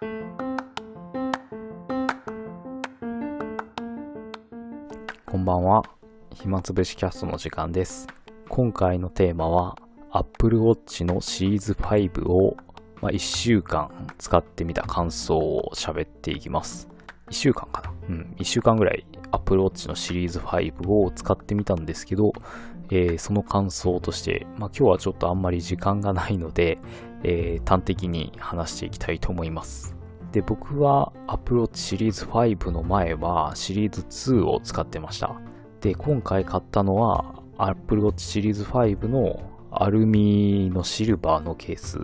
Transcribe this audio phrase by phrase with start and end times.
[0.00, 0.06] こ
[5.36, 5.82] んばんは。
[6.32, 8.06] 暇つぶしキャストの時間です。
[8.48, 9.76] 今回のテーマは
[10.10, 12.56] Apple Watch のシーズ5を、
[13.02, 16.88] まあ、1週間使ってみた感想を喋っていきます。
[17.28, 17.92] 1週間かな？
[18.08, 18.34] うん。
[18.38, 22.32] 1週間ぐらい Apple Watch のシリーズ5を使ってみたんですけど、
[22.90, 26.78] えーその感想として、まあ、今日はちょっとあんまり時間がないので、
[27.22, 29.96] えー端的に話していきたいと思います。
[30.32, 34.02] で、僕は Apple Watch シリーズ5の前はシリーズ
[34.40, 35.40] 2を使ってました。
[35.80, 39.40] で、今回買ったのは Apple Watch シリーズ5の
[39.72, 42.00] アルミのシルバーのケース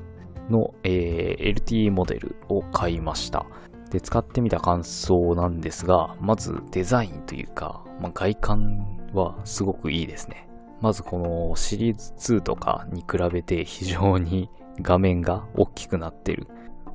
[0.50, 3.46] の、えー LTE モデルを買いました。
[3.90, 10.48] で、使ってみた感想なんですが、まずデザインというか、まあ、外観はすごくいいですね。
[10.80, 14.50] まずこのシリーズ2とかに比べて非常に
[14.82, 16.48] 画面が大きくなってる。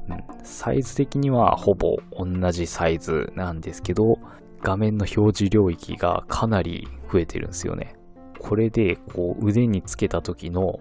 [0.09, 4.19] うん、サイズ的にはほぼ同じサイズなんですけど、
[4.61, 7.95] 画面の表示領域がかなり増えてるんですよね。
[8.39, 10.79] これでこう腕につけた時の、なん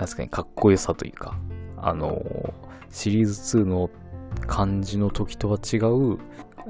[0.00, 1.38] ですかね、かっこよさというか、
[1.76, 3.90] あのーシリーズ2の
[4.46, 6.18] 感じの時とは違う、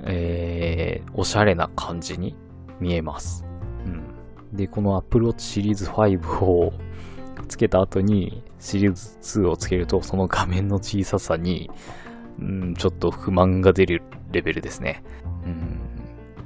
[0.05, 2.37] えー、おしゃれな感じに
[2.81, 3.45] 見えます。
[3.85, 4.57] うん。
[4.57, 6.73] で、この Apple Watch シリーズ5を
[7.49, 11.71] つけた後にシリーズ2をつけると、その画面の小ささに、
[12.39, 15.03] うん、ちょっと不満が出るレベルですね。
[15.45, 15.79] うん。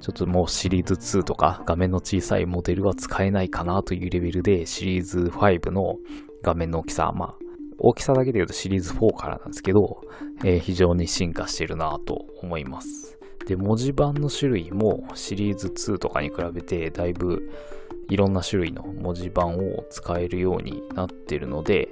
[0.03, 5.97] ちょっともうシリーズ2とか画面の小さいモデルは使えないかなというレベルでシリーズ5の
[6.43, 7.52] 画面の大きさ、まあ、
[7.85, 10.03] 大きさだけで言うとシリーズ4からなんですけど、
[10.45, 13.19] えー非常に進化してるなと思います。
[13.47, 17.51] で、文字盤の種類もシリーズ2とかに比べてだいぶ
[18.09, 21.89] いろんな種類の文字盤を使えるようになってるので、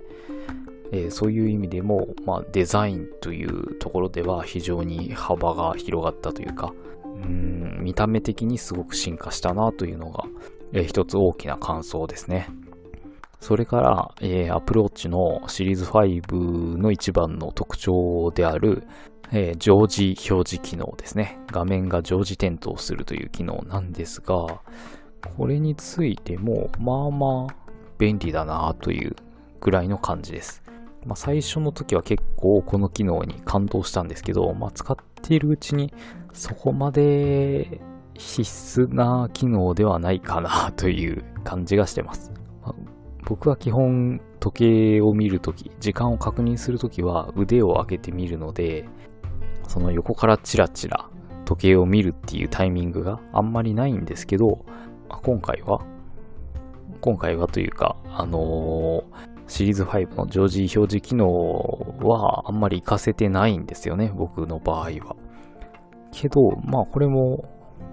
[0.92, 6.72] えーそういう意味でも、まあ、デザインというところでは非常に幅が広がったというか、
[7.04, 10.25] うん見た目的にすごく進化したなというのが、
[10.72, 12.48] えー一つ大きな感想ですね。
[13.40, 18.86] それから、えー、Apple Watch のシリーズ5の一番の特徴である、
[19.32, 21.38] えー常時表示機能ですね。
[21.50, 24.60] 画面が常時点灯するという機能なんですが、
[25.36, 27.54] これについても、まあまあ
[27.98, 29.16] 便利だなという
[29.60, 30.62] ぐらいの感じです。
[31.06, 35.92] まあ、最初の時は結構この機能に感動したんですけど、まあ、使っているうちに
[36.32, 37.80] そこまで
[38.14, 38.42] 必
[38.82, 42.39] 須な機能ではないかなという感じがしてます。
[43.30, 48.88] 僕は基本時計を見るとき、時間を確認するときは腕を上げて見るので、
[49.68, 51.08] その横からチラチラ
[51.44, 54.66] 時計を見るっていうタイミングがあんまりないんですけど、
[55.22, 55.80] 今回は、
[57.00, 61.28] 今回はというか、あのーシリーズ5の常時表示機能
[62.02, 65.16] はあんまり活かせてないんですよね、僕の場合は。
[66.12, 67.48] けど、まあこれも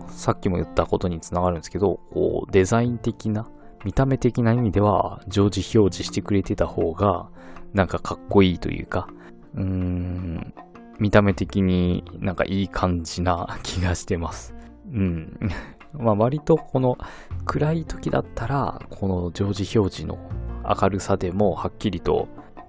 [0.09, 3.47] さっきも言ったことにつながるんですけど、こうデザイン的な、
[3.87, 7.29] 見た目的な意味では常時表示してくれてた方が
[7.73, 9.07] なんかかっこいいというか、
[9.55, 10.53] うーん、
[10.99, 14.53] 見た目的になんかいい感じな気がしてます。
[14.91, 15.39] うん。
[15.97, 16.97] まあ割とこの
[17.45, 20.17] 暗い時だったら、この常時表示の
[20.65, 22.27] 明るさでもはっきりと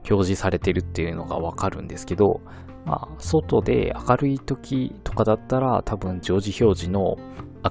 [0.09, 2.41] 表示されてるっていうのがわかるんですけど、
[2.87, 7.17] まあ外で明るい時とかだったら多分常時表示の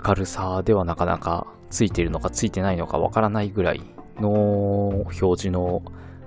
[0.05, 3.81] 明るさではなかなかついてるのかついてないのかわからないぐらい
[4.19, 5.83] の表示の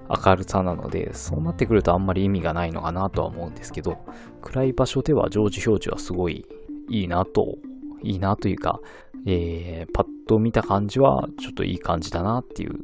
[0.09, 3.99] 明るさなので、そうなってくるとあんまり意味がないのかなとは思うんですけど、
[4.43, 6.47] 暗い場所では常時表示はすごい
[6.89, 7.59] いいなと、
[8.03, 8.81] いいなというか、
[9.27, 12.81] えー、パッと見た感じはちょっといい感じだなっていう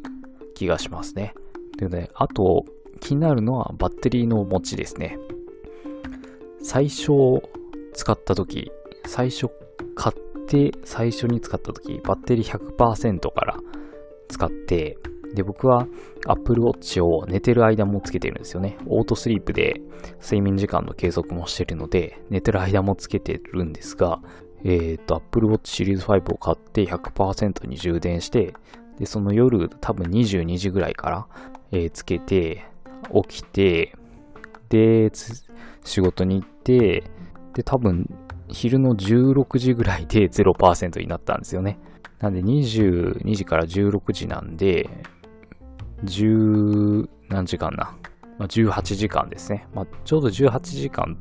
[0.54, 1.34] 気がしますね。
[1.78, 2.64] というので、あと
[3.00, 5.18] 気になるのはバッテリーの持ちですね。
[6.62, 7.12] 最初
[7.92, 8.70] 使った時、
[9.04, 9.48] 最初
[9.94, 13.56] 買って最初に使った時、バッテリー100%から
[14.28, 14.98] 使って、
[15.34, 15.86] で、僕は
[16.26, 18.78] Apple Watch を寝てる間もつけてるんですよね。
[18.86, 19.80] オートスリープで
[20.22, 24.20] 睡眠時間の計測もしてるので、寝てる間もつけてるんですが、
[24.64, 28.54] えっ、と、Apple Watch シリーズ5を買って100%に充電して、
[28.98, 31.26] で、その夜多分22時ぐらいから、
[31.72, 32.64] えーつけて、
[33.28, 33.94] 起きて、
[34.68, 35.10] で、
[35.84, 37.04] 仕事に行って、
[37.54, 38.08] で、多分
[38.48, 41.78] 昼の16時ぐらいで0%になったんですよね。
[42.20, 44.88] なんで22時から16時なんで、
[46.04, 47.96] 10何時間な。
[48.38, 49.66] まあ、18時間ですね。
[49.74, 51.16] まあ、ちょうど18時間、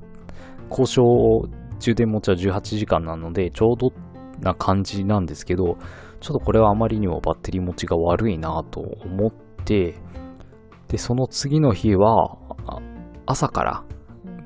[0.69, 1.47] 交渉
[1.79, 3.93] 充電持ちは18時間なので、ちょうど
[4.41, 5.77] な感じなんですけど、
[6.19, 9.31] ちょっとこれはあまりにもバッテリー持ちが悪いなと思っ
[9.63, 9.95] て、
[10.87, 12.37] で、その次の日は、
[13.25, 13.83] 朝から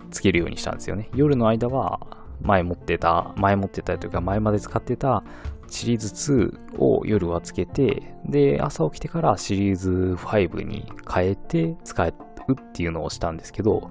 [0.10, 1.10] つけるようにしたんですよね。
[1.14, 2.00] 夜の間は
[2.42, 5.24] 前持ってた、前持ってたというか前まで使ってた
[5.68, 13.90] シリーズ2を夜はつけて、で、朝起きてからシリーズ5に変えて使うっていうのをしたんですけど、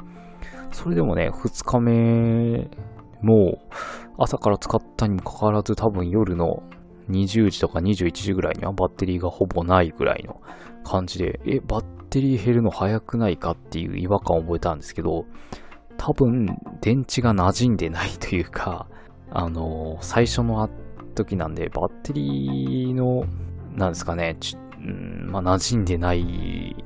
[0.73, 2.69] それでもね、2日目
[3.23, 3.59] も
[4.19, 6.62] 朝から使ったにもかかわらず多分夜の
[7.11, 10.41] 20時とか21時ぐらいにはバッテリーがほぼないぐらいの
[10.85, 15.27] 感じで、え、バッテリー減るの早くないかっていう違和感を覚えたんですけど、
[15.99, 16.47] 多分
[16.81, 18.87] 電池が馴染んでないというか、
[19.31, 20.71] あの最初の
[21.15, 23.27] 時なんで、バッテリーの、
[23.75, 24.56] なんですかね、ち
[25.27, 26.77] まあ、馴染んでない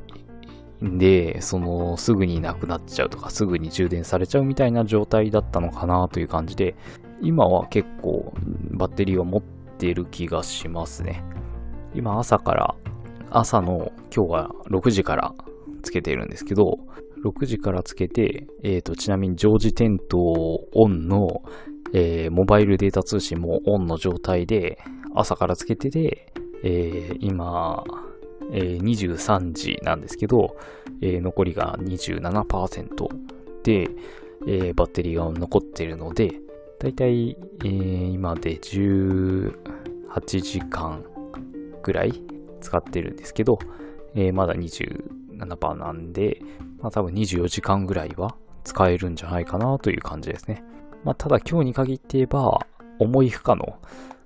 [0.83, 6.75] んで、その、すぐになくなっちゃうとか、すぐに充電されちゃうみたいな状態だったのかなという感じで、
[7.21, 8.33] 今は結構
[8.73, 9.43] バッテリーを持っ
[9.79, 11.23] てる気がしますね。
[11.95, 12.75] 今朝から、
[13.31, 15.35] 朝の今日は6時から
[15.83, 16.79] つけてるんですけど、
[17.25, 21.43] 6時からつけて、え、ー、と、ちなみに常時点灯オンの、
[21.93, 24.79] えー、モバイルデータ通信もオンの状態で、
[25.15, 26.33] 朝からつけてて、
[26.65, 27.85] えー、今、
[28.53, 30.57] えー、23時なんですけど、
[31.01, 33.09] えー、残りが27%
[33.63, 33.89] で、
[34.47, 36.31] えー、バッテリーが残っているので、
[36.79, 39.53] だいたい、今で18
[40.27, 41.05] 時間
[41.83, 42.23] ぐらい
[42.61, 43.59] 使ってるんですけど、
[44.15, 44.55] えー、まだ
[45.47, 46.41] 7%なんで、
[46.81, 50.65] まあ多分24時間ぐらいは使えるんじゃないかなという感じですね。
[51.05, 52.67] まあただ今日に限って言えば、
[52.99, 53.79] 重い負荷の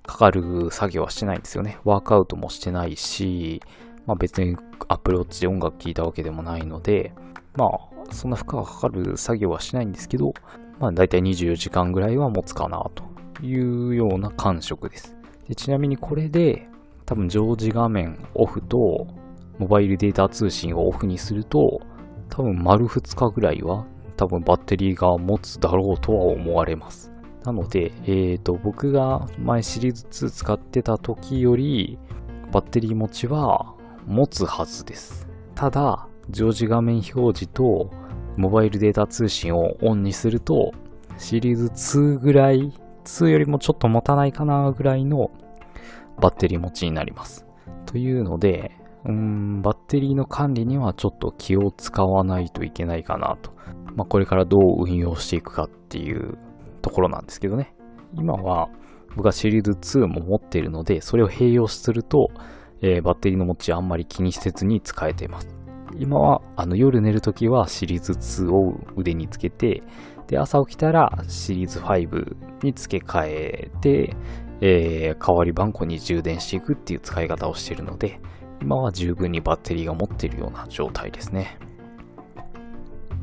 [0.05, 1.77] かかる作業はしてないんですよね。
[1.83, 3.61] ワークアウトもしてないし、
[4.05, 4.55] まあ別に
[4.87, 7.13] Apple Watch で音楽聴いたわけでもないので、
[7.55, 10.33] まあそんな負荷がかかる作業はしないんですけど、
[10.79, 13.03] まあ大体24時間ぐらいは持つかなと
[13.43, 15.15] いうような感触です。
[15.47, 16.67] でちなみにこれで
[17.05, 19.07] 多分常時画面オフと
[19.57, 21.81] モバイルデータ通信をオフにすると
[22.29, 27.11] 多分丸2日ぐらいは多分バッテリーが持つだろうとは思われます。
[27.43, 31.97] なので、えっ、ー、と、僕が前シリーズ2使ってた時より
[32.51, 33.75] バッテリー持ちは
[34.05, 35.27] 持つはずです。
[35.55, 37.89] ただ、常時画面表示と
[38.35, 40.73] モバイルデータ通信をオンにすると、
[41.17, 42.73] シリーズ2ぐらい、
[43.05, 45.31] 2よりもちょっと持たないかなぐらいの
[46.19, 47.45] バッテリー持ちになります。
[47.85, 48.71] というので、
[49.05, 53.51] うん、バッテリーの管理にはちょっと気を使わないといけないかなと。
[53.95, 56.37] まあ、これからどう運用していくかっていう
[56.81, 57.73] ところなんですけどね。
[58.15, 58.69] 今は
[59.15, 62.29] 僕はシリーズ2も持っているので、それを併用すると、
[62.81, 65.47] えー、バッテリーの持ちあんまり気にせずに使えています。
[65.95, 69.81] 今はあの夜寝るときはシリーズ2を腕につけて、
[70.27, 74.15] で、朝起きたらシリーズ5に付け替えて、
[74.61, 78.19] えー、代わり番号に充電していくっていう使い方をしているので、
[78.61, 81.57] 今は十分にバッテリーが持っているような状態ですね。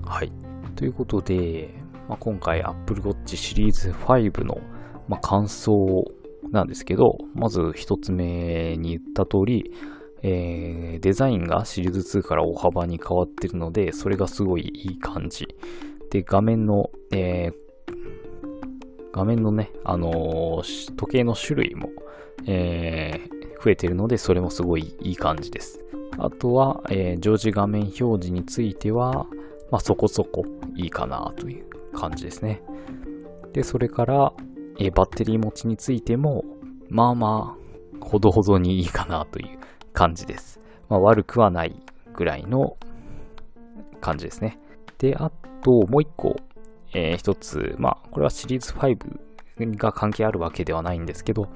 [0.05, 0.33] はい。
[0.77, 1.75] ということで、
[2.09, 4.59] まあ、今回 Apple Watch シリーズ5の、
[5.09, 6.05] まあ、感想
[6.51, 9.73] なんですけど、まず一つ目に言った通り、
[10.23, 15.47] えー、デザインがシリーズ2から大幅に変わってるので、それがすごいいい感じ。
[16.11, 17.55] で、画面の、えー、
[19.13, 21.91] 画面のね、あのー、時計の種類も、
[22.47, 25.81] えー、増えてるので、それもすごいいい感じです。
[26.19, 29.27] あとは、えー、常時画面表示については、
[29.71, 30.45] まあ、そこそこ
[30.77, 32.63] いいかなという感じですね。
[33.55, 34.33] で、それから、
[34.79, 36.45] えバッテリー持ちについても、
[36.89, 37.57] まあま
[38.01, 39.59] あ、ほどほどにいいかなという
[39.93, 40.61] 感じです。
[40.89, 41.75] まあ、悪くはない
[42.15, 42.77] ぐらいの
[44.01, 44.59] 感じですね。
[44.99, 45.31] で、あ
[45.63, 46.37] と、もう一個、
[46.93, 51.49] えー、一つ、まあ、これはシリーズ5が関係あるわけではないんですけど、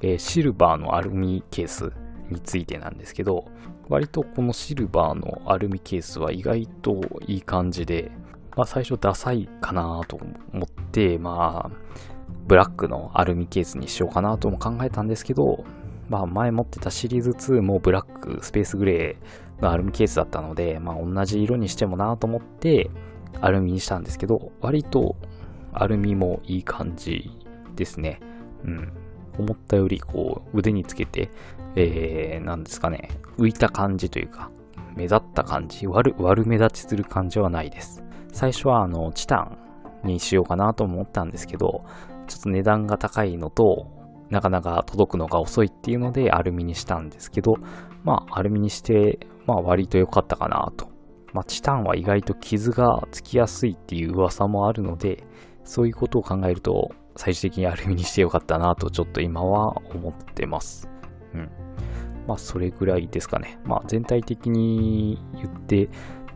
[0.00, 1.92] え、シルバーのアルミケース
[2.30, 3.46] についてなんですけど、
[3.88, 8.10] 割とこのシルバーのアルミケースは意外といい感じで、
[8.56, 10.18] まあ、最初ダサいかなと
[10.52, 11.94] 思って、まあ、
[12.46, 15.64] ブラックのアルミケースにしようかなとも考えたんですけど、
[16.08, 22.90] まあ前持ってたシリーズ2もブラック、スペースグレーのアルミケースだったので、まあ同じ色にしてもなと思って
[23.40, 25.16] アルミにしたんですけど、割と
[25.72, 27.30] アルミもいい感じ
[27.74, 28.20] ですね。
[28.64, 28.92] うん。
[29.38, 31.30] 思ったよりこう腕につけて、
[31.76, 34.50] えー、なんですかね、浮いた感じというか、
[34.94, 38.04] 目立った感じ、悪、悪目立ちする感じはないです。
[38.32, 39.58] 最初はあの、チタン
[40.04, 41.84] にしようかなと思ったんですけど、
[42.26, 43.86] ちょっと値段が高いのと、
[44.30, 47.56] なかなか届くのが遅いっていうのでアルミにしたんですけど、
[48.02, 50.88] まあアルミにして、まあ割と良かったかなと。
[51.32, 55.24] まあチタンは意外と傷がつきやすいっていう噂もあるので、
[55.64, 60.88] そういうことを考えると、最終的にアルミにしてよかったなとちょっと今は思ってます。
[61.34, 61.50] うん。
[62.26, 63.58] まあそれぐらいですかね。
[63.64, 65.88] まあ全体的に言って、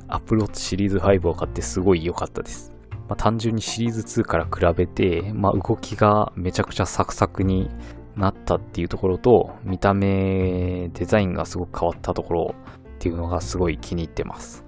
[0.08, 2.74] Apple Watch シリーズ5を買ってすごい良かったです。
[3.08, 7.70] まあ、単純にシリーズ2から比べて、まあ、動きがめちゃくちゃサクサクに
[8.16, 12.54] なったっていうところと、見た目、デザインがすごく変わったところ
[12.96, 14.64] っていうのがすごい気に入ってます。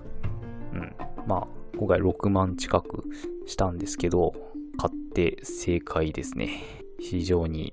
[0.73, 0.95] うん。
[1.27, 1.49] まあ、
[1.79, 3.05] 今回6万近く
[3.47, 4.33] したんですけど、
[4.79, 6.63] 買って正解ですね。
[6.99, 7.73] 非常に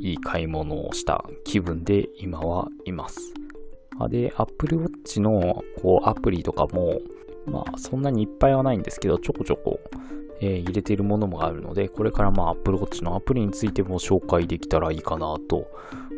[0.00, 3.34] いい買い物をした気分で今はいます。
[4.08, 7.00] で、Apple Watch のこうアプリとかも、
[7.46, 9.80] まあそんなにいっぱいはないんですけど、ちょこちょこ、
[10.40, 15.66] えー、入れているものもあるので、これからまあ Apple Watch のアプリについても紹介できたらいいかなと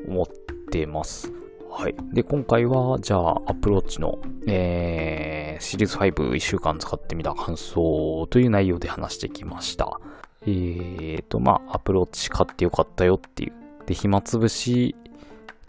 [0.06, 0.26] 思っ
[0.70, 1.32] てます。
[1.70, 1.94] はい。
[2.12, 10.00] で、今回は、じゃあ、Apple Watch の、えー、シリーズ51週間使ってみた感想という内容で話してきました。
[10.42, 13.52] えーと、まあ、Apple Watch 買ってよかったよっていう。
[13.86, 14.96] で、暇つぶし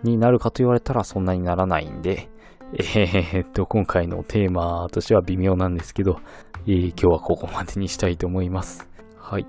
[0.04, 2.30] になるかと言われたらそんなにならないんで、
[2.74, 6.20] えー、っと、今回のテーマとしては微妙なんですけど、
[6.66, 8.88] えー、今日はここまでにしたいと思います。
[9.18, 9.46] はい。